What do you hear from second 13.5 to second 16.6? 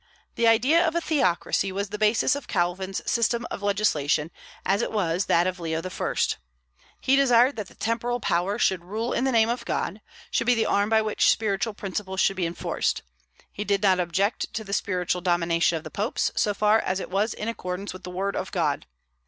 He did not object to the spiritual domination of the popes, so